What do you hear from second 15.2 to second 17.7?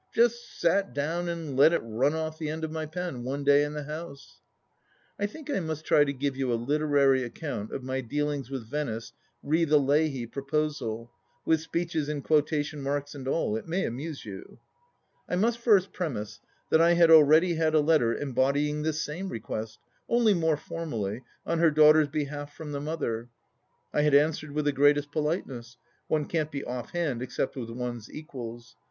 I must first premise that I had already